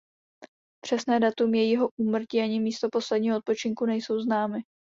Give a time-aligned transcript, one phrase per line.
[0.83, 4.61] Přesné datum jejího úmrtí ani místo posledního odpočinku nejsou známy.